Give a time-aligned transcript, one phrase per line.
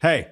[0.00, 0.28] Hey,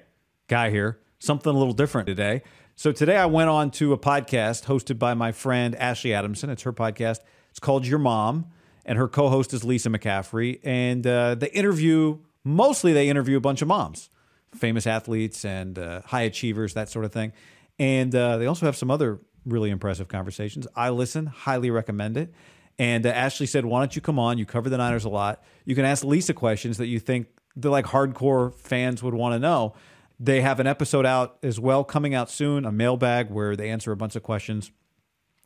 [0.47, 0.97] Guy here.
[1.19, 2.41] Something a little different today.
[2.75, 6.49] So today I went on to a podcast hosted by my friend Ashley Adamson.
[6.49, 7.19] It's her podcast.
[7.51, 8.47] It's called Your Mom,
[8.83, 10.59] and her co-host is Lisa McCaffrey.
[10.63, 14.09] And uh, they interview mostly they interview a bunch of moms,
[14.55, 17.31] famous athletes and uh, high achievers, that sort of thing.
[17.77, 20.65] And uh, they also have some other really impressive conversations.
[20.75, 22.33] I listen, highly recommend it.
[22.79, 24.39] And uh, Ashley said, "Why don't you come on?
[24.39, 25.43] You cover the Niners a lot.
[25.63, 27.27] You can ask Lisa questions that you think
[27.61, 29.73] the like hardcore fans would want to know."
[30.21, 33.93] They have an episode out as well coming out soon, a mailbag where they answer
[33.93, 34.69] a bunch of questions.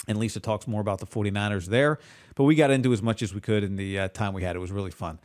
[0.08, 2.00] And Lisa talks more about the 49ers there.
[2.36, 4.56] But we got into as much as we could in the uh, time we had.
[4.56, 5.20] It was really fun.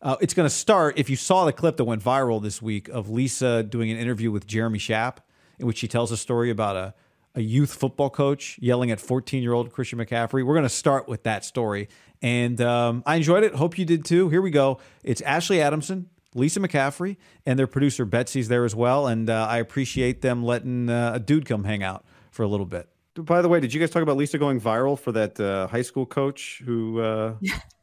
[0.00, 2.88] Uh, it's going to start, if you saw the clip that went viral this week
[2.88, 5.18] of Lisa doing an interview with Jeremy Schaap,
[5.58, 6.94] in which she tells a story about a,
[7.34, 10.44] a youth football coach yelling at 14 year old Christian McCaffrey.
[10.44, 11.88] We're going to start with that story.
[12.20, 13.54] And um, I enjoyed it.
[13.54, 14.28] Hope you did too.
[14.28, 14.78] Here we go.
[15.04, 19.06] It's Ashley Adamson, Lisa McCaffrey, and their producer Betsy's there as well.
[19.06, 22.66] And uh, I appreciate them letting uh, a dude come hang out for a little
[22.66, 22.88] bit.
[23.14, 25.82] By the way, did you guys talk about Lisa going viral for that uh, high
[25.82, 27.34] school coach who uh,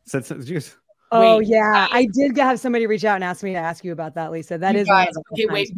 [0.05, 0.25] said?
[0.25, 0.75] Did you guys?
[1.11, 3.91] Oh Wait, yeah, I did have somebody reach out and ask me to ask you
[3.91, 4.57] about that, Lisa.
[4.57, 5.47] That You is guys, okay.
[5.47, 5.71] Wait,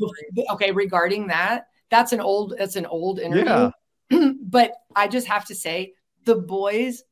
[0.52, 0.72] okay.
[0.72, 2.56] Regarding that, that's an old.
[2.58, 3.72] That's an old interview.
[4.42, 5.94] but I just have to say,
[6.26, 7.04] the boys'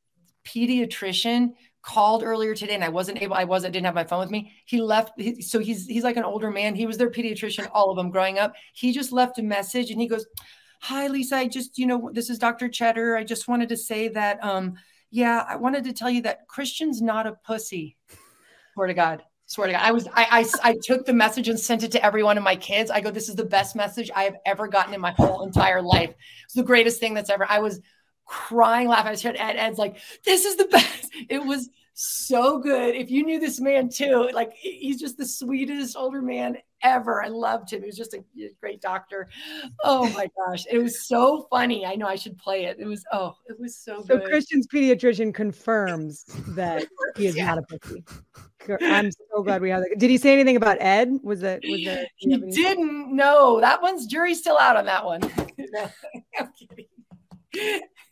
[0.44, 1.52] pediatrician
[1.82, 3.34] called earlier today, and I wasn't able.
[3.34, 4.52] I wasn't didn't have my phone with me.
[4.66, 5.12] He left.
[5.18, 6.74] He, so he's he's like an older man.
[6.74, 7.68] He was their pediatrician.
[7.72, 8.54] All of them growing up.
[8.74, 10.26] He just left a message, and he goes,
[10.82, 11.36] "Hi, Lisa.
[11.36, 12.68] I just you know this is Dr.
[12.68, 13.16] Cheddar.
[13.16, 14.74] I just wanted to say that um
[15.10, 17.96] yeah, I wanted to tell you that Christian's not a pussy.
[18.74, 21.58] Swear to God." Swear to God, I was I, I I took the message and
[21.58, 22.88] sent it to every one of my kids.
[22.88, 25.82] I go, this is the best message I have ever gotten in my whole entire
[25.82, 26.14] life.
[26.44, 27.44] It's the greatest thing that's ever.
[27.48, 27.80] I was
[28.30, 29.08] crying, laughing.
[29.08, 31.08] I was Ed, Ed's like, this is the best.
[31.28, 32.94] It was so good.
[32.94, 37.22] If you knew this man too, like he's just the sweetest older man ever.
[37.22, 37.80] I loved him.
[37.82, 38.24] He was just a
[38.60, 39.28] great doctor.
[39.84, 41.84] Oh my gosh, it was so funny.
[41.84, 42.78] I know I should play it.
[42.80, 44.28] It was oh, it was so So good.
[44.28, 46.86] Christian's pediatrician confirms that
[47.16, 47.46] he is Yeah.
[47.54, 48.02] not a pussy.
[48.80, 49.98] I'm so glad we have that.
[49.98, 51.18] Did he say anything about Ed?
[51.22, 52.08] Was that was that?
[52.16, 55.20] He didn't know that one's jury's still out on that one.
[55.72, 55.88] No,
[56.38, 56.86] I'm kidding.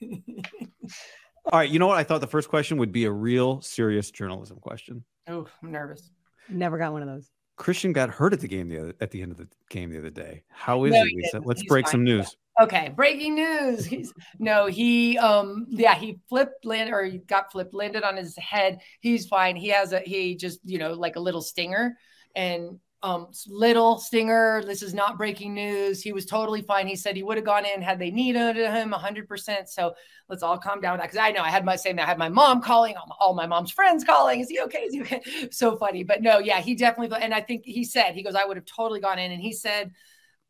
[0.02, 1.96] All right, you know what?
[1.98, 5.04] I thought the first question would be a real serious journalism question.
[5.28, 6.10] Oh, I'm nervous.
[6.48, 7.30] Never got one of those.
[7.56, 9.98] Christian got hurt at the game the other, at the end of the game the
[9.98, 10.44] other day.
[10.48, 11.40] How is No, he, he Lisa?
[11.44, 11.92] Let's He's break fine.
[11.92, 12.36] some news.
[12.60, 13.84] Okay, breaking news.
[13.84, 18.36] He's no, he um yeah, he flipped land or he got flipped, landed on his
[18.36, 18.80] head.
[19.00, 19.56] He's fine.
[19.56, 21.96] He has a he just, you know, like a little stinger
[22.34, 24.62] and um little stinger.
[24.66, 26.02] This is not breaking news.
[26.02, 26.86] He was totally fine.
[26.86, 29.68] He said he would have gone in had they needed him 100%.
[29.68, 29.94] So
[30.28, 32.28] let's all calm down that because I know I had my same I had my
[32.28, 34.40] mom calling, all, all my mom's friends calling.
[34.40, 34.80] Is he okay?
[34.80, 35.22] Is he okay?
[35.52, 36.02] So funny.
[36.02, 38.66] But no, yeah, he definitely and I think he said he goes, I would have
[38.66, 39.92] totally gone in and he said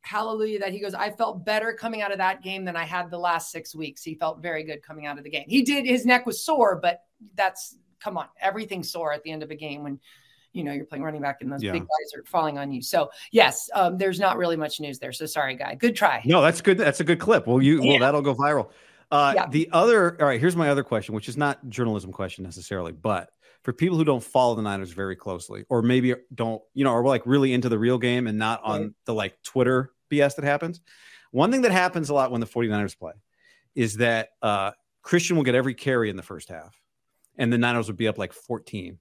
[0.02, 3.10] hallelujah that he goes i felt better coming out of that game than i had
[3.10, 5.84] the last six weeks he felt very good coming out of the game he did
[5.84, 7.02] his neck was sore but
[7.34, 9.98] that's come on everything's sore at the end of a game when
[10.58, 11.72] you know you're playing running back and those Yeah.
[11.72, 15.12] big guys are falling on you so yes um, there's not really much news there
[15.12, 16.76] so sorry guy good try No, that's good.
[16.76, 17.46] That's a good clip.
[17.46, 18.70] Well, you well that'll go viral.
[19.10, 19.46] Uh, Yeah.
[19.48, 20.38] The other, all right.
[20.40, 23.30] Here's my other question, which is not journalism question necessarily, but
[23.62, 27.02] for people who don't follow the Niners very closely, or maybe don't, you know, are
[27.04, 28.90] like really into the real game and not on Right.
[29.06, 30.80] the like Twitter BS that happens.
[31.30, 33.12] One thing that happens a lot when the 49ers play
[33.74, 34.72] is that uh,
[35.02, 36.74] Christian will get every carry in the first half,
[37.38, 38.98] and the Niners will be up like 14.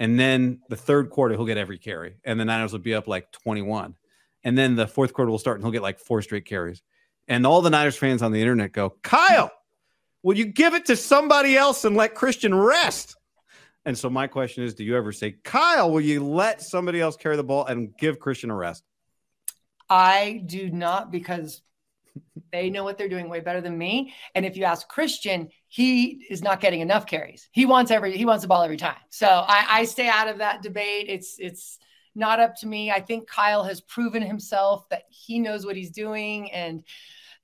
[0.00, 3.06] And then the third quarter, he'll get every carry, and the Niners will be up
[3.06, 3.94] like 21.
[4.42, 6.82] And then the fourth quarter will start, and he'll get like four straight carries.
[7.28, 9.52] And all the Niners fans on the internet go, Kyle,
[10.22, 13.14] will you give it to somebody else and let Christian rest?
[13.84, 17.16] And so my question is, do you ever say, Kyle, will you let somebody else
[17.16, 18.82] carry the ball and give Christian a rest?
[19.90, 21.60] I do not because
[22.52, 24.14] they know what they're doing way better than me.
[24.34, 27.48] And if you ask Christian, he is not getting enough carries.
[27.52, 28.96] He wants every he wants the ball every time.
[29.10, 31.06] So I, I stay out of that debate.
[31.08, 31.78] It's it's
[32.14, 32.90] not up to me.
[32.90, 36.82] I think Kyle has proven himself that he knows what he's doing and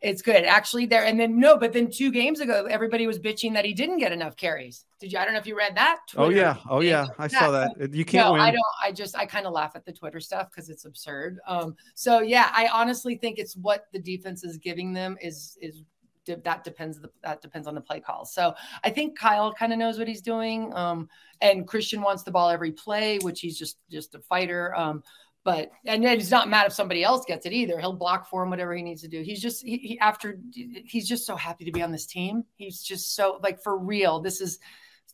[0.00, 0.44] it's good.
[0.44, 3.75] Actually, there and then no, but then two games ago, everybody was bitching that he
[3.75, 4.85] didn't get enough carries.
[4.98, 5.19] Did you?
[5.19, 5.98] I don't know if you read that.
[6.08, 6.26] Twitter.
[6.26, 7.93] Oh yeah, oh yeah, I saw that.
[7.93, 8.26] You can't.
[8.26, 8.40] No, win.
[8.40, 8.62] I don't.
[8.82, 11.38] I just I kind of laugh at the Twitter stuff because it's absurd.
[11.46, 15.82] Um, so yeah, I honestly think it's what the defense is giving them is is
[16.26, 18.25] that depends that depends on the play call.
[18.25, 20.72] So I think Kyle kind of knows what he's doing.
[20.75, 21.08] Um,
[21.40, 24.75] and Christian wants the ball every play, which he's just just a fighter.
[24.75, 25.02] Um,
[25.44, 27.78] but and he's not mad if somebody else gets it either.
[27.78, 29.22] He'll block for him, whatever he needs to do.
[29.22, 32.44] He's just he, he after he's just so happy to be on this team.
[32.56, 34.20] He's just so like for real.
[34.20, 34.58] This is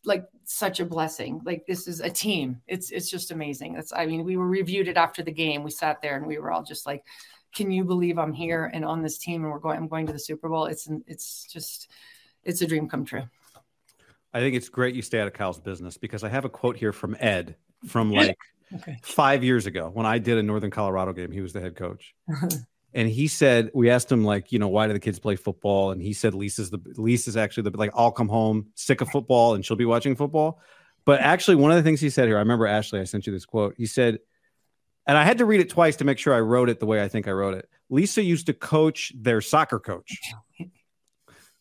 [0.04, 1.40] like such a blessing.
[1.44, 2.60] Like this is a team.
[2.66, 3.74] It's it's just amazing.
[3.74, 5.62] That's I mean, we were reviewed it after the game.
[5.62, 7.04] We sat there and we were all just like,
[7.54, 10.12] can you believe I'm here and on this team and we're going I'm going to
[10.12, 10.66] the Super Bowl.
[10.66, 11.90] It's it's just
[12.44, 13.24] it's a dream come true.
[14.34, 16.76] I think it's great you stay out of Kyle's business because I have a quote
[16.76, 17.56] here from Ed
[17.86, 18.38] from like
[18.74, 18.98] okay.
[19.02, 21.30] five years ago when I did a Northern Colorado game.
[21.30, 22.14] He was the head coach.
[22.94, 25.92] and he said, we asked him like, you know, why do the kids play football?
[25.92, 29.54] And he said, Lisa's the Lisa's actually the like, I'll come home sick of football
[29.54, 30.60] and she'll be watching football.
[31.04, 33.32] But actually, one of the things he said here, I remember Ashley, I sent you
[33.32, 33.74] this quote.
[33.76, 34.18] He said,
[35.06, 37.02] and I had to read it twice to make sure I wrote it the way
[37.02, 37.68] I think I wrote it.
[37.90, 40.16] Lisa used to coach their soccer coach.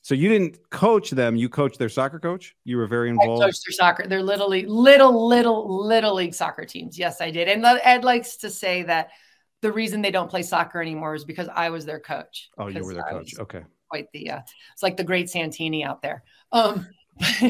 [0.03, 2.55] So you didn't coach them; you coached their soccer coach.
[2.63, 3.43] You were very involved.
[3.43, 4.07] I coached their soccer.
[4.07, 6.97] They're literally little, little, little league soccer teams.
[6.97, 7.47] Yes, I did.
[7.47, 9.11] And uh, Ed likes to say that
[9.61, 12.49] the reason they don't play soccer anymore is because I was their coach.
[12.57, 13.37] Oh, you were their coach.
[13.39, 13.63] Okay.
[13.89, 14.31] Quite the.
[14.31, 14.39] Uh,
[14.73, 16.23] it's like the great Santini out there.
[16.51, 16.87] Um,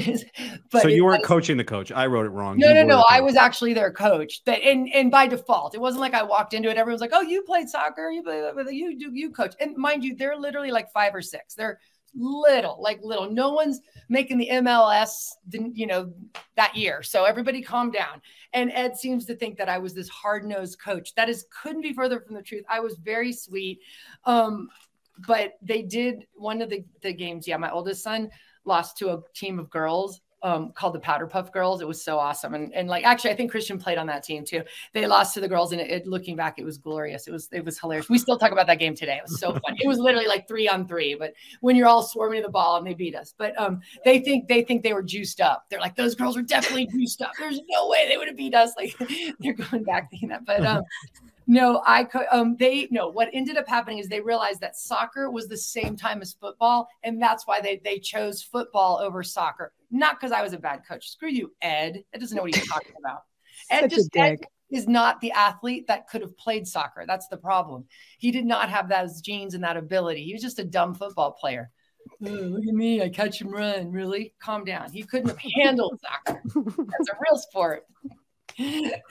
[0.72, 1.92] but so you weren't coaching the coach.
[1.92, 2.58] I wrote it wrong.
[2.58, 3.06] No, you no, no.
[3.10, 4.44] I was actually their coach.
[4.46, 6.78] That and and by default, it wasn't like I walked into it.
[6.78, 8.10] Everyone's like, "Oh, you played soccer.
[8.10, 8.52] You play.
[8.70, 9.12] You do.
[9.14, 11.54] You coach." And mind you, they're literally like five or six.
[11.54, 11.80] They're
[12.16, 13.30] little, like little.
[13.30, 13.80] No one's
[14.10, 16.12] making the MLS, you know,
[16.56, 17.04] that year.
[17.04, 18.22] So everybody calm down.
[18.54, 21.16] And Ed seems to think that I was this hard nosed coach.
[21.16, 22.66] That is couldn't be further from the truth.
[22.70, 23.80] I was very sweet.
[24.26, 24.70] Um,
[25.28, 27.48] but they did one of the, the games.
[27.48, 28.30] Yeah, my oldest son
[28.66, 31.82] lost to a team of girls um, called the Powder Puff Girls.
[31.82, 34.44] It was so awesome, and and like actually, I think Christian played on that team
[34.44, 34.64] too.
[34.94, 37.28] They lost to the girls, and it, it, looking back, it was glorious.
[37.28, 38.10] It was it was hilarious.
[38.10, 39.18] We still talk about that game today.
[39.18, 39.76] It was so fun.
[39.80, 42.88] It was literally like three on three, but when you're all swarming the ball and
[42.88, 45.66] they beat us, but um, they think they think they were juiced up.
[45.70, 47.32] They're like those girls were definitely juiced up.
[47.38, 48.72] There's no way they would have beat us.
[48.78, 48.96] Like
[49.40, 50.84] they're going back thinking that, but um,
[51.48, 52.26] no, I could.
[52.32, 53.10] Um, they no.
[53.10, 56.88] What ended up happening is they realized that soccer was the same time as football,
[57.04, 59.72] and that's why they they chose football over soccer.
[59.92, 61.10] Not because I was a bad coach.
[61.10, 62.04] Screw you, Ed.
[62.14, 63.24] Ed doesn't know what he's talking about.
[63.70, 64.40] Ed just Ed
[64.72, 67.04] is not the athlete that could have played soccer.
[67.06, 67.86] That's the problem.
[68.18, 70.24] He did not have those genes and that ability.
[70.24, 71.70] He was just a dumb football player.
[72.26, 73.92] Oh, look at me, I catch him run.
[73.92, 74.34] Really?
[74.42, 74.92] Calm down.
[74.92, 76.42] He couldn't have handled soccer.
[76.46, 77.86] That's a real sport.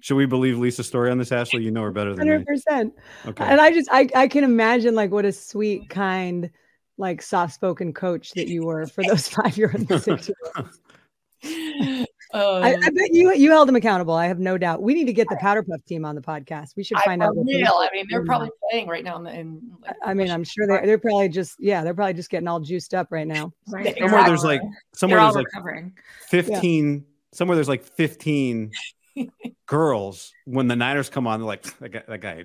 [0.00, 1.62] Should we believe Lisa's story on this, Ashley?
[1.62, 2.44] You know her better than 100%.
[2.84, 2.90] me.
[3.26, 3.44] Okay.
[3.44, 6.50] And I just, I, I can imagine like what a sweet, kind,
[6.98, 12.06] like soft spoken coach that you were for those five year olds six year olds.
[12.34, 14.14] Um, I, I, bet you you held them accountable.
[14.14, 14.82] I have no doubt.
[14.82, 16.76] We need to get the Powder Puff team on the podcast.
[16.76, 17.36] We should find I, out.
[17.36, 17.72] Real.
[17.74, 19.16] I mean, they're probably playing right now.
[19.16, 22.14] In, the, in like, I mean, I'm sure they're they're probably just yeah, they're probably
[22.14, 23.52] just getting all juiced up right now.
[23.68, 23.96] Right.
[23.98, 24.60] Somewhere there's like
[24.94, 25.92] somewhere there's like recovering.
[26.28, 26.94] 15.
[26.94, 27.00] Yeah.
[27.32, 28.70] Somewhere there's like 15
[29.66, 32.44] girls when the Niners come on, they're like that guy, that guy,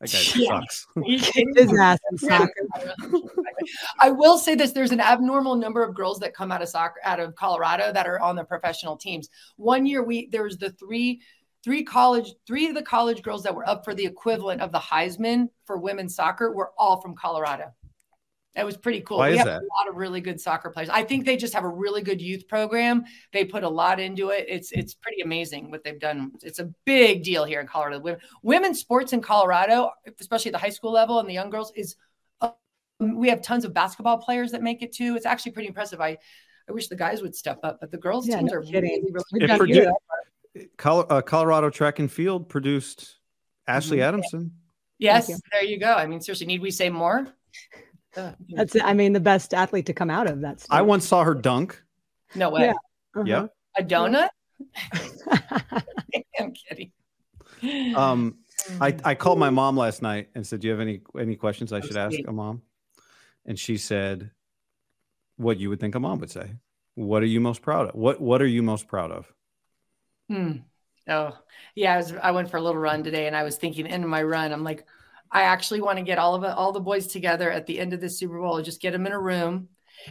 [0.00, 0.60] that guy yeah.
[0.60, 0.86] sucks.
[1.56, 2.52] His ass in soccer.
[4.00, 7.00] I will say this: there's an abnormal number of girls that come out of soccer
[7.04, 9.28] out of Colorado that are on the professional teams.
[9.56, 11.20] One year, we there was the three
[11.64, 14.78] three college three of the college girls that were up for the equivalent of the
[14.78, 17.72] Heisman for women's soccer were all from Colorado.
[18.58, 19.18] It was pretty cool.
[19.18, 19.62] Why we have that?
[19.62, 20.88] a lot of really good soccer players.
[20.88, 23.04] I think they just have a really good youth program.
[23.32, 24.46] They put a lot into it.
[24.48, 26.32] It's it's pretty amazing what they've done.
[26.42, 28.00] It's a big deal here in Colorado.
[28.00, 31.72] Women, women's sports in Colorado, especially at the high school level and the young girls,
[31.76, 31.96] is
[32.40, 32.52] um,
[33.00, 35.14] we have tons of basketball players that make it too.
[35.14, 36.00] It's actually pretty impressive.
[36.00, 36.18] I
[36.68, 39.06] I wish the guys would step up, but the girls yeah, teams no are kidding.
[39.32, 39.86] really, really
[40.84, 43.18] uh, Colorado track and field produced
[43.66, 44.08] Ashley mm-hmm.
[44.08, 44.52] Adamson.
[44.98, 45.94] Yes, there you go.
[45.94, 47.28] I mean, seriously, need we say more?
[48.14, 50.64] That's, I mean, the best athlete to come out of that.
[50.70, 51.82] I once saw her dunk.
[52.34, 52.66] No way.
[52.66, 52.72] Yeah.
[53.14, 53.24] Uh-huh.
[53.26, 53.46] yeah.
[53.76, 54.28] A donut?
[56.40, 56.92] I'm kidding.
[57.94, 58.38] Um,
[58.80, 61.72] I, I called my mom last night and said, "Do you have any any questions
[61.72, 62.62] I should ask a mom?"
[63.46, 64.30] And she said,
[65.36, 66.50] "What you would think a mom would say.
[66.94, 67.94] What are you most proud of?
[67.94, 69.32] What What are you most proud of?"
[70.28, 70.52] Hmm.
[71.08, 71.38] Oh,
[71.74, 71.94] yeah.
[71.94, 74.22] I was I went for a little run today, and I was thinking in my
[74.22, 74.86] run, I'm like,
[75.30, 77.92] I actually want to get all of it, all the boys together at the end
[77.92, 79.68] of the Super Bowl, just get them in a room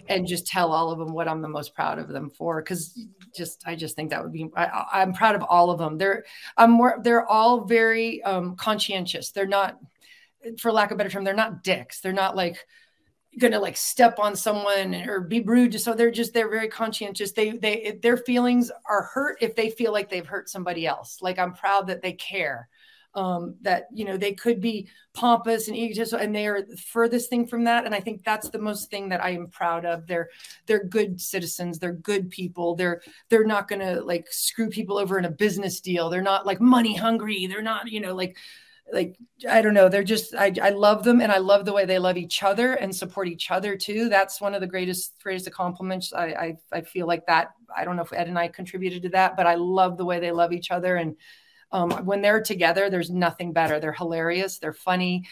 [0.09, 2.61] and just tell all of them what I'm the most proud of them for.
[2.61, 2.99] Cause
[3.35, 5.97] just, I just think that would be, I, am proud of all of them.
[5.97, 6.25] They're,
[6.57, 9.31] I'm more, they're all very um, conscientious.
[9.31, 9.79] They're not,
[10.59, 12.01] for lack of a better term, they're not dicks.
[12.01, 12.65] They're not like,
[13.39, 17.51] gonna like step on someone or be rude so they're just they're very conscientious they
[17.51, 21.53] they their feelings are hurt if they feel like they've hurt somebody else like i'm
[21.53, 22.67] proud that they care
[23.17, 27.31] um, that you know they could be pompous and egotistical, and they are the furthest
[27.31, 27.85] thing from that.
[27.85, 30.05] And I think that's the most thing that I am proud of.
[30.05, 30.29] They're
[30.67, 31.79] they're good citizens.
[31.79, 32.75] They're good people.
[32.75, 36.11] They're they're not going to like screw people over in a business deal.
[36.11, 37.47] They're not like money hungry.
[37.47, 38.37] They're not you know like
[38.93, 39.17] like
[39.49, 39.89] I don't know.
[39.89, 42.73] They're just I, I love them and I love the way they love each other
[42.73, 44.09] and support each other too.
[44.09, 46.13] That's one of the greatest greatest accomplishments.
[46.13, 47.49] I I, I feel like that.
[47.75, 50.19] I don't know if Ed and I contributed to that, but I love the way
[50.19, 51.15] they love each other and
[51.71, 53.79] um, when they're together, there's nothing better.
[53.79, 54.59] They're hilarious.
[54.59, 55.25] They're funny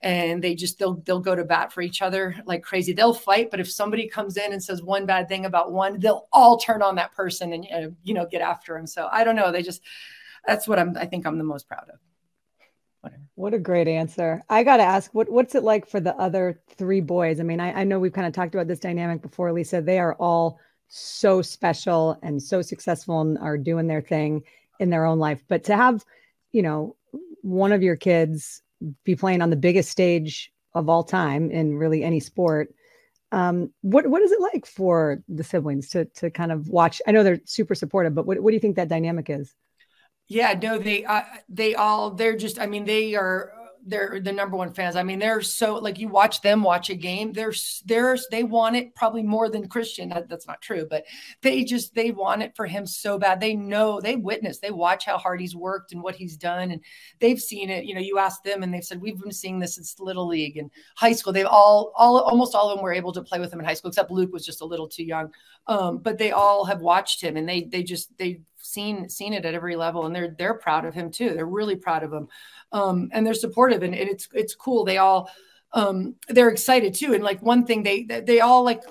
[0.00, 2.92] and they just they'll they'll go to bat for each other like crazy.
[2.92, 6.28] They'll fight, but if somebody comes in and says one bad thing about one, they'll
[6.32, 8.86] all turn on that person and uh, you know get after him.
[8.86, 9.50] So I don't know.
[9.50, 9.82] They just
[10.46, 10.96] that's what I'm.
[10.96, 13.12] I think I'm the most proud of.
[13.34, 14.42] What a great answer.
[14.48, 17.40] I got to ask, what what's it like for the other three boys?
[17.40, 19.80] I mean, I, I know we've kind of talked about this dynamic before, Lisa.
[19.80, 24.42] They are all so special and so successful and are doing their thing
[24.78, 25.42] in their own life.
[25.48, 26.04] But to have,
[26.52, 26.96] you know,
[27.42, 28.62] one of your kids
[29.04, 32.74] be playing on the biggest stage of all time in really any sport,
[33.32, 37.02] um, what what is it like for the siblings to to kind of watch?
[37.06, 39.54] I know they're super supportive, but what what do you think that dynamic is?
[40.28, 42.60] Yeah, no, they uh, they all they're just.
[42.60, 43.52] I mean, they are
[43.88, 44.96] they're the number one fans.
[44.96, 47.32] I mean, they're so like you watch them watch a game.
[47.32, 47.54] They're
[47.84, 50.10] they're they want it probably more than Christian.
[50.10, 51.04] That, that's not true, but
[51.42, 53.40] they just they want it for him so bad.
[53.40, 56.82] They know they witness, they watch how hard he's worked and what he's done, and
[57.20, 57.84] they've seen it.
[57.84, 60.56] You know, you ask them, and they've said we've been seeing this since little league
[60.56, 61.32] and high school.
[61.32, 63.74] They've all all almost all of them were able to play with him in high
[63.74, 65.32] school, except Luke was just a little too young.
[65.66, 69.44] Um, but they all have watched him, and they they just they seen seen it
[69.44, 71.30] at every level and they're they're proud of him too.
[71.30, 72.28] They're really proud of him.
[72.72, 74.84] Um, and they're supportive and, and it's it's cool.
[74.84, 75.30] They all
[75.72, 77.12] um, they're excited too.
[77.12, 78.82] And like one thing they they all like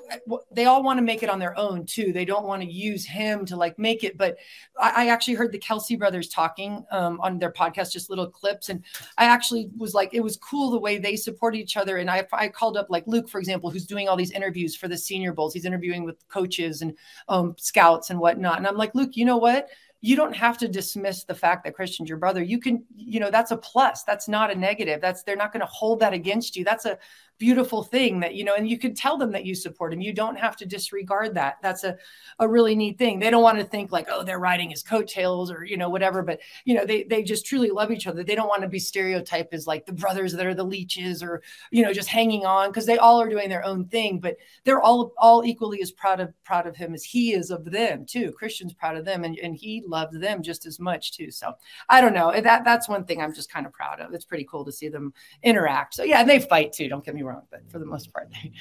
[0.52, 2.14] they all want to make it on their own too.
[2.14, 4.18] They don't want to use him to like make it.
[4.18, 4.38] But
[4.80, 8.70] I, I actually heard the Kelce brothers talking um, on their podcast, just little clips,
[8.70, 8.84] and
[9.18, 11.98] I actually was like, it was cool the way they support each other.
[11.98, 14.88] And I I called up like Luke, for example, who's doing all these interviews for
[14.88, 15.54] the Senior Bowls.
[15.54, 16.96] He's interviewing with coaches and
[17.28, 18.58] um, scouts and whatnot.
[18.58, 19.68] And I'm like, Luke, you know what?
[20.02, 22.44] You don't have to dismiss the fact that Christian's your brother.
[22.44, 24.04] You can, you know, that's a plus.
[24.04, 25.02] That's not a negative.
[25.02, 26.64] That's they're not going to hold that against you.
[26.64, 27.00] That's a
[27.38, 30.14] beautiful thing that you know and you can tell them that you support him you
[30.14, 31.58] don't have to disregard that.
[31.62, 31.98] That's a,
[32.40, 33.20] a really neat thing.
[33.20, 36.24] They don't want to think like oh they're riding his coattails or you know whatever
[36.24, 38.24] but you know they they just truly love each other.
[38.24, 41.42] They don't want to be stereotyped as like the brothers that are the leeches or
[41.72, 44.82] you know just hanging on because they all are doing their own thing but they're
[44.82, 48.32] all all equally as proud of proud of him as he is of them too.
[48.32, 51.30] Christian's proud of them and, and he loves them just as much too.
[51.30, 51.54] So
[51.90, 52.34] i don't know.
[52.40, 54.14] That that's one thing i'm just kind of proud of.
[54.14, 55.14] It's pretty cool to see them
[55.44, 55.94] interact.
[55.94, 58.30] So yeah and they fight too don't get me wrong, but for the most part,
[58.32, 58.52] they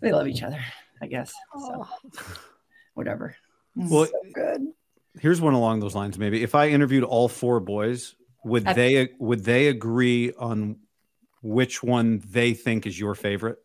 [0.00, 0.60] they love each other,
[1.02, 1.32] I guess.
[1.54, 1.86] So
[2.94, 3.36] whatever.
[3.74, 4.68] Well, so good.
[5.20, 6.18] Here's one along those lines.
[6.18, 10.76] Maybe if I interviewed all four boys, would That's, they would they agree on
[11.42, 13.58] which one they think is your favorite?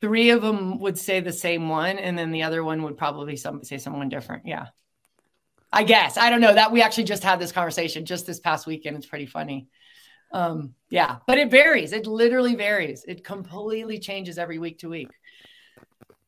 [0.00, 3.36] Three of them would say the same one, and then the other one would probably
[3.36, 4.46] some, say someone different.
[4.46, 4.66] Yeah.
[5.72, 6.16] I guess.
[6.16, 8.96] I don't know that we actually just had this conversation just this past weekend.
[8.96, 9.68] It's pretty funny.
[10.32, 11.92] Um, yeah, but it varies.
[11.92, 13.04] It literally varies.
[13.06, 15.10] It completely changes every week to week.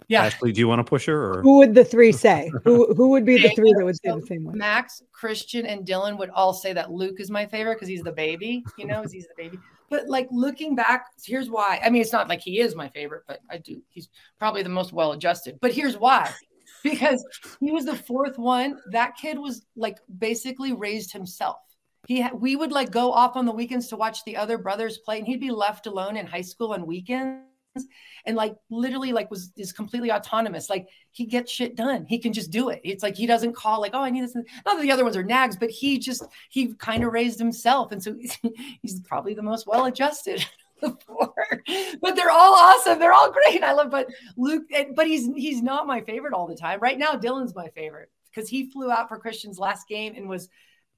[0.08, 0.24] Yeah.
[0.24, 2.50] Ashley, do you want to push her or who would the three say?
[2.64, 4.54] who who would be the three that would say the same way?
[4.54, 8.12] Max, Christian, and Dylan would all say that Luke is my favorite because he's the
[8.12, 9.58] baby, you know, he's the baby.
[9.90, 11.80] But like looking back, here's why.
[11.84, 13.82] I mean, it's not like he is my favorite, but I do.
[13.90, 15.58] He's probably the most well adjusted.
[15.60, 16.32] But here's why.
[16.82, 17.24] Because
[17.60, 18.78] he was the fourth one.
[18.92, 21.58] That kid was like basically raised himself
[22.08, 25.18] he we would like go off on the weekends to watch the other brothers play
[25.18, 27.44] and he'd be left alone in high school on weekends
[28.24, 30.70] and like literally like was is completely autonomous.
[30.70, 32.06] Like he gets shit done.
[32.08, 32.80] He can just do it.
[32.82, 35.18] It's like he doesn't call like oh i need this not that the other ones
[35.18, 38.16] are nags but he just he kind of raised himself and so
[38.82, 40.44] he's probably the most well adjusted
[40.80, 42.98] but they're all awesome.
[42.98, 43.62] They're all great.
[43.62, 44.62] I love but luke
[44.96, 46.80] but he's he's not my favorite all the time.
[46.80, 50.48] Right now dylan's my favorite because he flew out for christian's last game and was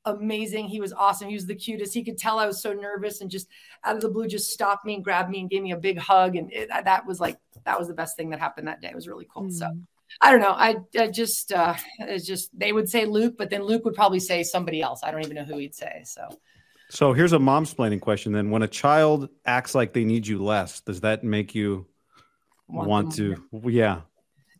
[0.05, 0.69] amazing.
[0.69, 1.29] He was awesome.
[1.29, 1.95] He was the cutest.
[1.95, 3.49] He could tell I was so nervous and just
[3.85, 5.99] out of the blue just stopped me and grabbed me and gave me a big
[5.99, 6.37] hug.
[6.37, 8.89] And it, that was like, that was the best thing that happened that day.
[8.89, 9.45] It was really cool.
[9.45, 9.53] Mm.
[9.53, 9.71] So
[10.21, 10.51] I don't know.
[10.51, 14.21] I, I just, uh, it's just, they would say Luke, but then Luke would probably
[14.21, 15.01] say somebody else.
[15.03, 16.03] I don't even know who he'd say.
[16.05, 16.29] So,
[16.89, 18.51] so here's a momsplaining question then.
[18.51, 21.87] When a child acts like they need you less, does that make you
[22.67, 23.37] want, want to?
[23.67, 24.01] Yeah.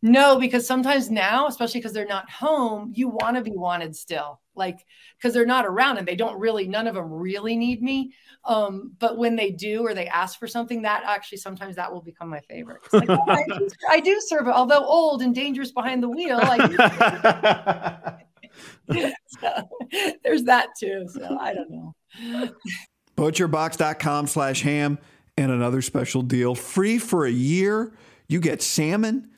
[0.03, 4.41] No, because sometimes now, especially because they're not home, you want to be wanted still.
[4.55, 4.87] Like,
[5.19, 8.15] because they're not around and they don't really, none of them really need me.
[8.45, 12.01] Um, but when they do or they ask for something, that actually sometimes that will
[12.01, 12.81] become my favorite.
[12.93, 16.39] Like, oh, I, do, I, do, serve it, although old and dangerous behind the wheel.
[16.41, 18.17] I
[19.41, 19.69] so,
[20.25, 21.07] there's that too.
[21.13, 21.95] So I don't know.
[23.17, 24.99] Butcherbox.com slash ham
[25.37, 27.93] and another special deal free for a year.
[28.29, 29.30] You get salmon,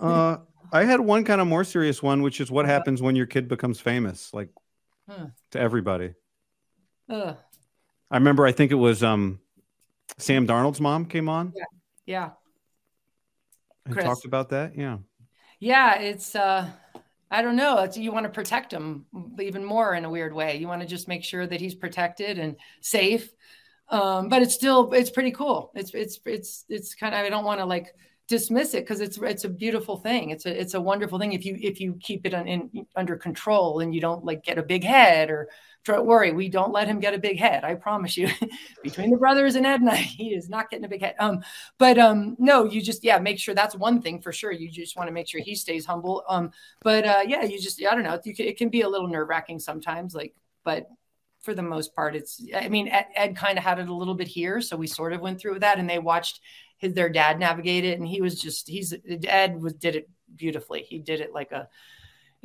[0.00, 0.38] Uh,
[0.72, 3.48] I had one kind of more serious one, which is what happens when your kid
[3.48, 4.48] becomes famous, like
[5.08, 5.26] huh.
[5.52, 6.14] to everybody.
[7.08, 7.34] Uh.
[8.10, 9.40] I remember, I think it was um,
[10.18, 11.52] Sam Darnold's mom came on.
[11.56, 11.64] Yeah.
[12.06, 12.30] Yeah.
[13.84, 14.04] And Chris.
[14.04, 14.76] talked about that.
[14.76, 14.98] Yeah.
[15.60, 15.98] Yeah.
[16.00, 16.68] It's, uh,
[17.30, 17.78] I don't know.
[17.78, 19.06] It's, you want to protect him
[19.40, 20.56] even more in a weird way.
[20.56, 23.28] You want to just make sure that he's protected and safe.
[23.88, 25.72] Um, but it's still, it's pretty cool.
[25.74, 27.94] It's, it's, it's, it's kind of, I don't want to like,
[28.28, 30.30] dismiss it because it's it's a beautiful thing.
[30.30, 33.16] It's a it's a wonderful thing if you if you keep it on, in, under
[33.16, 35.48] control and you don't like get a big head or
[35.84, 37.62] don't worry, we don't let him get a big head.
[37.62, 38.28] I promise you.
[38.82, 41.14] Between the brothers and Edna, he is not getting a big head.
[41.20, 41.44] Um,
[41.78, 44.50] but um, no, you just yeah, make sure that's one thing for sure.
[44.50, 46.24] You just want to make sure he stays humble.
[46.28, 46.50] Um,
[46.82, 48.18] but uh, yeah, you just I don't know.
[48.18, 50.34] Can, it can be a little nerve wracking sometimes, like,
[50.64, 50.88] but
[51.42, 54.14] for the most part, it's I mean Ed, Ed kind of had it a little
[54.14, 56.40] bit here, so we sort of went through that, and they watched
[56.78, 60.82] his their dad navigate it, and he was just he's Ed was did it beautifully.
[60.82, 61.68] He did it like a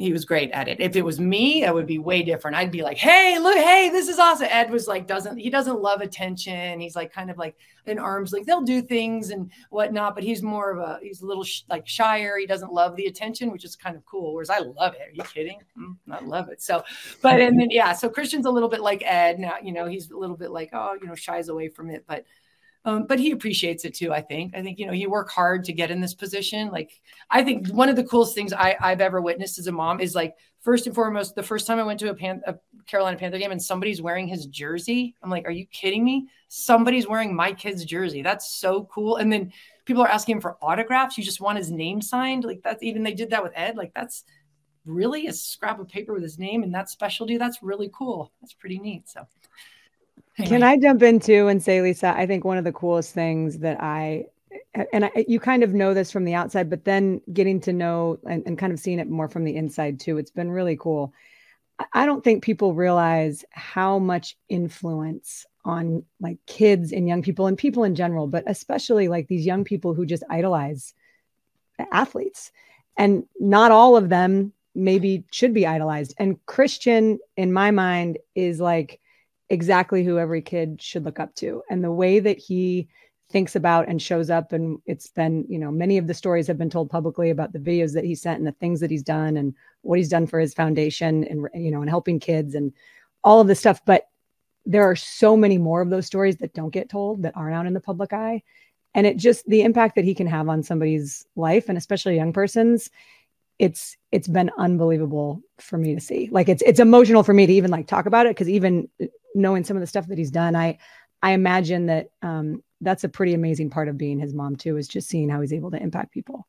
[0.02, 0.80] he was great at it.
[0.80, 2.58] If it was me, it would be way different.
[2.58, 5.82] I'd be like, "Hey, look, hey, this is awesome." Ed was like, doesn't he doesn't
[5.82, 6.80] love attention.
[6.80, 10.42] He's like kind of like in arms, like they'll do things and whatnot, but he's
[10.42, 12.38] more of a he's a little sh- like shyer.
[12.38, 14.34] He doesn't love the attention, which is kind of cool.
[14.34, 15.02] Whereas I love it.
[15.02, 15.60] Are you kidding?
[15.78, 16.62] Mm, I love it.
[16.62, 16.84] So,
[17.22, 19.40] but and then yeah, so Christian's a little bit like Ed.
[19.40, 22.06] Now you know he's a little bit like oh you know shies away from it,
[22.08, 22.26] but
[22.84, 24.12] um, but he appreciates it too.
[24.12, 24.56] I think.
[24.56, 26.70] I think you know he worked hard to get in this position.
[26.70, 30.00] Like I think one of the coolest things I, I've ever witnessed as a mom
[30.00, 32.56] is like first and foremost, the first time I went to a, Pan- a
[32.88, 35.16] Carolina Panther game and somebody's wearing his jersey.
[35.22, 36.28] I'm like, are you kidding me?
[36.48, 38.22] Somebody's wearing my kid's jersey.
[38.22, 39.18] That's so cool.
[39.18, 39.52] And then
[39.86, 41.18] people are asking him for autographs.
[41.18, 42.44] You just want his name signed.
[42.44, 43.76] Like that's even they did that with Ed.
[43.76, 44.24] Like that's
[44.86, 47.38] really a scrap of paper with his name and that specialty.
[47.38, 48.32] That's really cool.
[48.42, 49.08] That's pretty neat.
[49.10, 49.28] So
[50.38, 53.60] can I jump in too and say, Lisa, I think one of the coolest things
[53.60, 54.26] that I,
[54.94, 58.20] and I, you kind of know this from the outside, but then getting to know
[58.28, 61.14] and, and kind of seeing it more from the inside too, it's been really cool.
[61.94, 67.58] I don't think people realize how much influence on like kids and young people and
[67.58, 70.94] people in general, but especially like these young people who just idolize
[71.92, 72.52] athletes.
[72.98, 76.14] And not all of them maybe should be idolized.
[76.18, 79.01] And Christian, in my mind, is like
[79.52, 81.62] exactly who every kid should look up to.
[81.70, 82.88] And the way that he
[83.30, 86.58] thinks about and shows up and it's been you know many of the stories have
[86.58, 89.38] been told publicly about the videos that he sent and the things that he's done
[89.38, 92.74] and what he's done for his foundation and you know and helping kids and
[93.24, 93.82] all of this stuff.
[93.86, 94.08] But
[94.66, 97.66] there are so many more of those stories that don't get told that aren't out
[97.68, 98.44] in the public eye.
[98.94, 102.18] And it just the impact that he can have on somebody's life and especially a
[102.18, 102.90] young person's
[103.60, 106.30] it's it's been unbelievable for me to see.
[106.32, 108.90] Like it's it's emotional for me to even like talk about it because even
[109.36, 110.78] knowing some of the stuff that he's done, I
[111.22, 114.88] I imagine that um, that's a pretty amazing part of being his mom too, is
[114.88, 116.48] just seeing how he's able to impact people.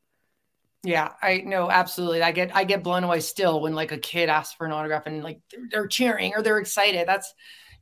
[0.84, 2.22] Yeah, I know absolutely.
[2.22, 5.06] I get I get blown away still when like a kid asks for an autograph
[5.06, 7.06] and like they're, they're cheering or they're excited.
[7.06, 7.32] That's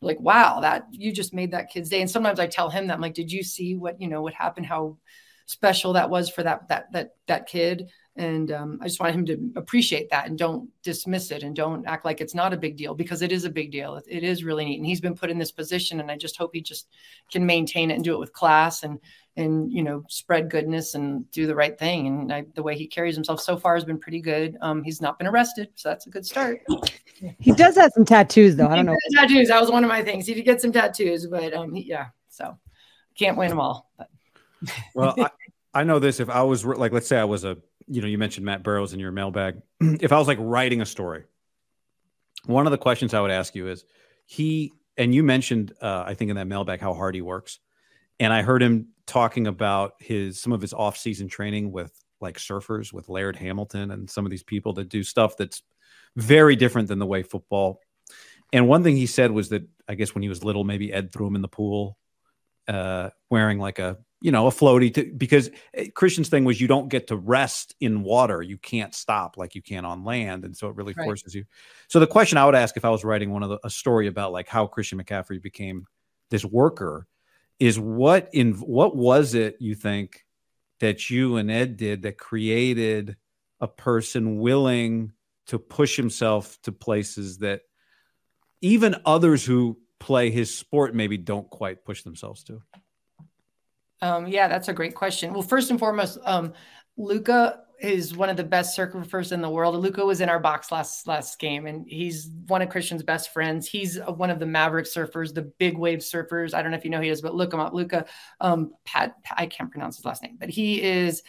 [0.03, 2.01] like wow, that you just made that kid's day.
[2.01, 4.35] And sometimes I tell him that I'm like, did you see what you know what
[4.35, 4.67] happened?
[4.67, 4.99] How
[5.47, 7.89] special that was for that that that that kid
[8.21, 11.87] and um, i just want him to appreciate that and don't dismiss it and don't
[11.87, 13.97] act like it's not a big deal because it is a big deal.
[13.97, 14.79] It, it is really neat.
[14.79, 16.89] And he's been put in this position and i just hope he just
[17.33, 18.99] can maintain it and do it with class and
[19.37, 22.07] and you know spread goodness and do the right thing.
[22.07, 24.57] And I, the way he carries himself so far has been pretty good.
[24.61, 26.61] Um, he's not been arrested so that's a good start.
[27.39, 28.69] He does have some tattoos though.
[28.69, 28.97] I don't know.
[29.15, 29.49] tattoos.
[29.49, 30.27] That was one of my things.
[30.27, 32.59] He did get some tattoos but um, he, yeah so
[33.15, 34.09] can't win them all but.
[34.95, 35.31] well I,
[35.81, 36.21] I know this.
[36.21, 37.57] If i was like let's say i was a
[37.91, 39.61] you know, you mentioned Matt Barrows in your mailbag.
[39.81, 41.25] if I was like writing a story,
[42.47, 43.85] one of the questions I would ask you is
[44.27, 47.59] he, and you mentioned, uh, I think in that mailbag, how hard he works.
[48.21, 52.39] And I heard him talking about his, some of his off season training with like
[52.39, 55.63] surfers with Laird Hamilton and some of these people that do stuff that's
[56.17, 57.81] very different than the way football.
[58.53, 61.13] And one thing he said was that I guess when he was little, maybe Ed
[61.13, 61.97] threw him in the pool,
[62.71, 66.69] uh, wearing like a you know, a floaty to, because eh, Christian's thing was you
[66.69, 68.43] don't get to rest in water.
[68.43, 70.45] You can't stop like you can on land.
[70.45, 71.05] And so it really right.
[71.05, 71.45] forces you.
[71.89, 74.09] So the question I would ask if I was writing one of the, a story
[74.09, 75.87] about like how Christian McCaffrey became
[76.31, 77.07] this worker
[77.59, 80.25] is what in what was it you think
[80.81, 83.17] that you and Ed did that created
[83.61, 85.13] a person willing
[85.47, 87.63] to push himself to places that
[88.63, 92.61] even others who play his sport maybe don't quite push themselves to?
[94.03, 95.33] Um, yeah, that's a great question.
[95.33, 96.55] Well, first and foremost, um,
[96.97, 99.75] Luca is one of the best surfers in the world.
[99.77, 103.69] Luca was in our box last last game, and he's one of Christian's best friends.
[103.69, 106.55] He's one of the Maverick surfers, the big wave surfers.
[106.55, 107.73] I don't know if you know who he is, but look him up.
[107.73, 108.07] Luca,
[108.41, 111.23] um, Pat, I can't pronounce his last name, but he is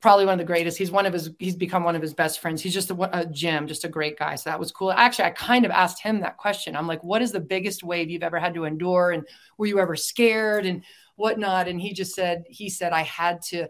[0.00, 0.78] probably one of the greatest.
[0.78, 1.30] He's one of his.
[1.38, 2.62] He's become one of his best friends.
[2.62, 4.34] He's just a, a gem, just a great guy.
[4.34, 4.92] So that was cool.
[4.92, 6.76] Actually, I kind of asked him that question.
[6.76, 9.24] I'm like, "What is the biggest wave you've ever had to endure, and
[9.58, 10.82] were you ever scared?" And
[11.20, 11.68] whatnot.
[11.68, 13.68] And he just said, he said, I had to,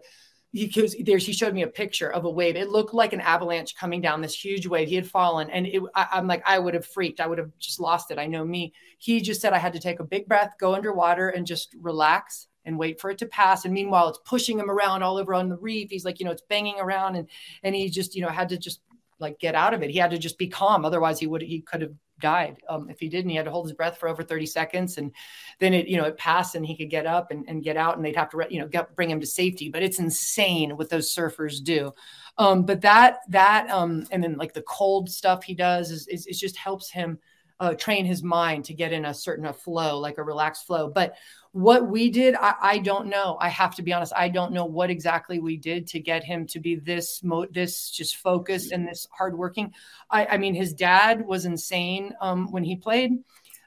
[0.53, 2.55] because there's, he showed me a picture of a wave.
[2.55, 4.87] It looked like an avalanche coming down this huge wave.
[4.87, 7.19] He had fallen and it, I, I'm like, I would have freaked.
[7.19, 8.17] I would have just lost it.
[8.17, 8.73] I know me.
[8.97, 12.47] He just said I had to take a big breath, go underwater and just relax
[12.65, 13.65] and wait for it to pass.
[13.65, 15.89] And meanwhile, it's pushing him around all over on the reef.
[15.89, 17.27] He's like, you know, it's banging around and,
[17.63, 18.81] and he just, you know, had to just
[19.19, 19.91] like get out of it.
[19.91, 20.85] He had to just be calm.
[20.85, 22.57] Otherwise he would, he could have died.
[22.69, 25.11] Um, if he didn't, he had to hold his breath for over 30 seconds, and
[25.59, 27.97] then it, you know, it passed, and he could get up and, and get out,
[27.97, 29.69] and they'd have to, you know, get, bring him to safety.
[29.69, 31.91] But it's insane what those surfers do.
[32.37, 36.27] Um, but that that um, and then like the cold stuff he does is, is,
[36.27, 37.19] is just helps him
[37.61, 40.89] uh, train his mind to get in a certain a flow, like a relaxed flow.
[40.89, 41.13] But
[41.51, 43.37] what we did, I, I, don't know.
[43.39, 44.13] I have to be honest.
[44.15, 47.91] I don't know what exactly we did to get him to be this, mo- this
[47.91, 49.73] just focused and this hardworking.
[50.09, 53.11] I, I mean, his dad was insane um, when he played.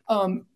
[0.09, 0.46] Um,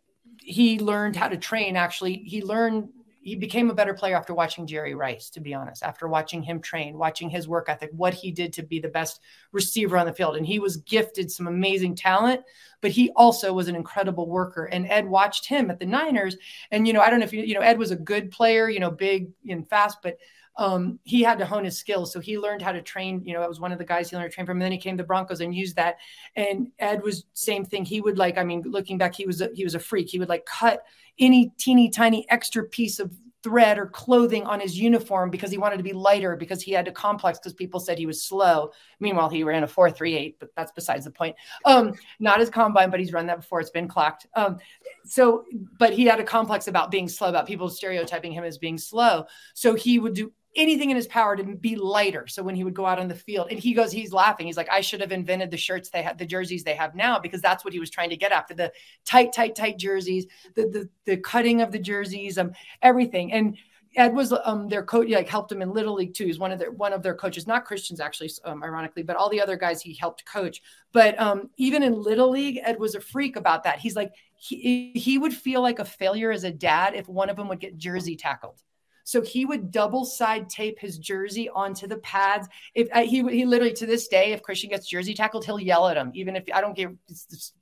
[0.40, 1.76] he learned how to train.
[1.76, 2.88] Actually, he learned
[3.28, 6.60] he became a better player after watching Jerry Rice, to be honest, after watching him
[6.60, 9.20] train, watching his work ethic, what he did to be the best
[9.52, 10.36] receiver on the field.
[10.36, 12.42] And he was gifted some amazing talent,
[12.80, 14.64] but he also was an incredible worker.
[14.64, 16.36] And Ed watched him at the Niners.
[16.70, 18.68] And, you know, I don't know if you, you know, Ed was a good player,
[18.68, 20.16] you know, big and fast, but
[20.58, 22.12] um, he had to hone his skills.
[22.12, 23.22] So he learned how to train.
[23.24, 24.56] You know, it was one of the guys he learned to train from.
[24.56, 25.98] And then he came to Broncos and used that.
[26.34, 27.84] And Ed was same thing.
[27.84, 30.10] He would like, I mean, looking back, he was a, he was a freak.
[30.10, 30.84] He would like cut
[31.20, 33.12] any teeny tiny extra piece of
[33.44, 36.88] thread or clothing on his uniform because he wanted to be lighter because he had
[36.88, 38.72] a complex because people said he was slow.
[38.98, 41.36] Meanwhile, he ran a 438, but that's besides the point.
[41.64, 43.60] Um, not his combine, but he's run that before.
[43.60, 44.26] It's been clocked.
[44.34, 44.58] Um,
[45.04, 45.44] so,
[45.78, 49.26] but he had a complex about being slow, about people stereotyping him as being slow.
[49.54, 52.26] So he would do anything in his power to be lighter.
[52.26, 54.46] So when he would go out on the field and he goes, he's laughing.
[54.46, 57.18] He's like, I should have invented the shirts they had, the jerseys they have now,
[57.18, 58.72] because that's what he was trying to get after the
[59.06, 63.32] tight, tight, tight jerseys, the, the, the cutting of the jerseys, um, everything.
[63.32, 63.56] And
[63.96, 66.26] Ed was um, their coach, like helped him in Little League too.
[66.26, 69.30] He's one of their one of their coaches, not Christians actually, um, ironically, but all
[69.30, 70.60] the other guys he helped coach.
[70.92, 73.78] But um, even in Little League, Ed was a freak about that.
[73.78, 77.36] He's like he he would feel like a failure as a dad if one of
[77.36, 78.60] them would get jersey tackled.
[79.08, 82.46] So he would double side tape his jersey onto the pads.
[82.74, 85.88] If uh, he he literally to this day, if Christian gets jersey tackled, he'll yell
[85.88, 86.10] at him.
[86.12, 86.92] Even if I don't give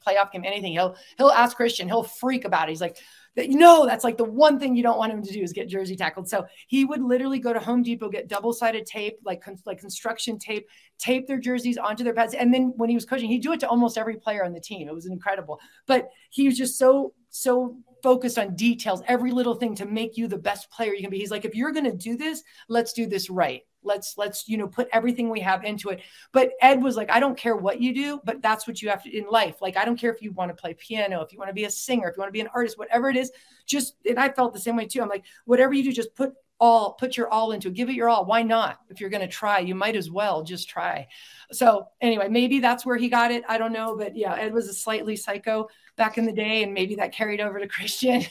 [0.05, 1.87] playoff game anything, he'll he'll ask Christian.
[1.87, 2.73] He'll freak about it.
[2.73, 2.99] He's like,
[3.37, 5.95] no, that's like the one thing you don't want him to do is get jersey
[5.95, 6.29] tackled.
[6.29, 10.41] So he would literally go to Home Depot, get double sided tape, like like construction
[10.41, 10.67] tape,
[10.99, 12.35] tape their jerseys onto their pads.
[12.35, 14.61] And then when he was coaching, he'd do it to almost every player on the
[14.61, 14.89] team.
[14.89, 15.61] It was incredible.
[15.87, 20.29] But he was just so so focused on details, every little thing to make you
[20.29, 21.19] the best player you can be.
[21.19, 23.63] He's like, if you're going to do this, let's do this right.
[23.83, 26.03] Let's let's you know put everything we have into it.
[26.31, 29.03] But Ed was like, I don't care what you do, but that's what you have
[29.03, 29.61] to in life.
[29.61, 31.65] Like I don't care if you want to play piano, if you want to be
[31.65, 33.33] a singer, if you want to be an artist, whatever it is.
[33.67, 35.03] Just and I felt the same way too.
[35.03, 37.95] I'm like, whatever you do, just put all put your all into it give it
[37.95, 41.07] your all why not if you're going to try you might as well just try
[41.53, 44.67] so anyway maybe that's where he got it i don't know but yeah ed was
[44.67, 48.23] a slightly psycho back in the day and maybe that carried over to christian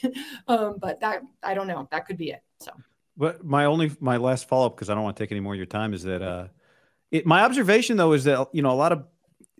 [0.47, 2.71] um, but that i don't know that could be it so
[3.17, 5.57] but my only my last follow-up because i don't want to take any more of
[5.57, 6.47] your time is that uh
[7.11, 9.05] it, my observation though is that you know a lot of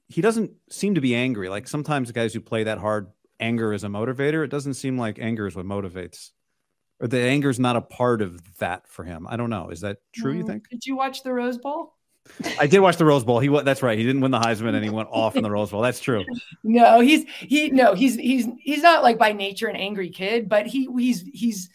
[0.08, 3.84] he doesn't seem to be angry like sometimes guys who play that hard anger is
[3.84, 6.32] a motivator it doesn't seem like anger is what motivates
[7.00, 9.28] or the anger is not a part of that for him.
[9.30, 9.70] I don't know.
[9.70, 10.34] Is that true?
[10.34, 10.70] You mm, think?
[10.70, 11.95] Did you watch the Rose Bowl?
[12.60, 13.40] I did watch the Rose Bowl.
[13.40, 13.98] He that's right.
[13.98, 15.82] He didn't win the Heisman and he went off in the Rose Bowl.
[15.82, 16.26] That's true.
[16.64, 20.68] No, he's he no, he's he's he's not like by nature an angry kid, but
[20.68, 21.70] he he's he's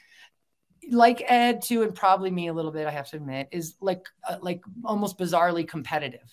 [0.90, 2.86] like Ed too, and probably me a little bit.
[2.86, 6.28] I have to admit, is like uh, like almost bizarrely competitive.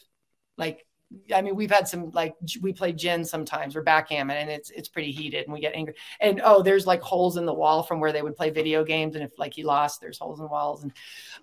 [0.57, 0.85] Like
[1.33, 4.89] I mean, we've had some like we play gin sometimes or backgammon, and it's it's
[4.89, 5.95] pretty heated, and we get angry.
[6.19, 9.15] And oh, there's like holes in the wall from where they would play video games,
[9.15, 10.83] and if like he lost, there's holes in walls.
[10.83, 10.91] And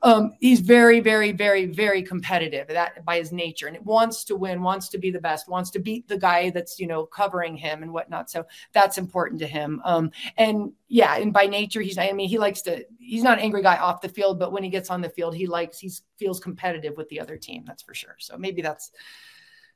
[0.03, 4.37] um, he's very, very, very, very competitive that by his nature, and it wants to
[4.37, 7.57] win, wants to be the best, wants to beat the guy that's you know covering
[7.57, 8.31] him and whatnot.
[8.31, 9.81] So that's important to him.
[9.85, 12.85] Um, and yeah, and by nature, he's I mean he likes to.
[12.99, 15.35] He's not an angry guy off the field, but when he gets on the field,
[15.35, 17.65] he likes he feels competitive with the other team.
[17.67, 18.17] That's for sure.
[18.19, 18.93] So maybe that's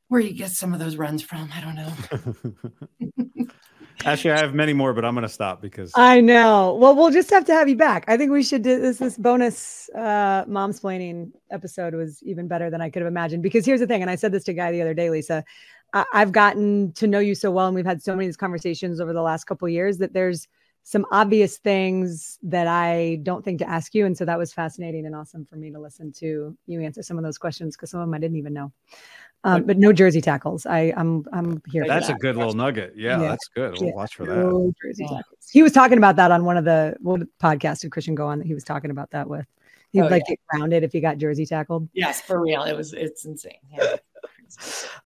[0.08, 1.50] where you get some of those runs from.
[1.54, 3.44] I don't know.
[4.04, 6.74] Actually, I have many more, but I'm going to stop because I know.
[6.80, 8.04] Well, we'll just have to have you back.
[8.06, 8.98] I think we should do this.
[8.98, 13.42] This bonus uh, momsplaining episode was even better than I could have imagined.
[13.42, 15.44] Because here's the thing, and I said this to Guy the other day, Lisa.
[15.92, 18.36] I- I've gotten to know you so well, and we've had so many of these
[18.36, 20.46] conversations over the last couple years that there's
[20.84, 24.06] some obvious things that I don't think to ask you.
[24.06, 27.18] And so that was fascinating and awesome for me to listen to you answer some
[27.18, 28.72] of those questions because some of them I didn't even know.
[29.44, 30.66] Um, but no jersey tackles.
[30.66, 31.86] I, I'm I'm here.
[31.86, 32.16] That's that.
[32.16, 32.94] a good little nugget.
[32.96, 33.28] Yeah, yeah.
[33.28, 33.74] that's good.
[33.78, 33.94] We'll yeah.
[33.94, 34.36] watch for that.
[34.36, 35.48] No jersey tackles.
[35.50, 38.38] He was talking about that on one of the what podcast did Christian go on
[38.38, 39.46] that he was talking about that with.
[39.92, 40.34] He'd oh, like yeah.
[40.34, 41.88] get grounded if he got jersey tackled.
[41.94, 42.64] Yes, for real.
[42.64, 43.58] It was it's insane.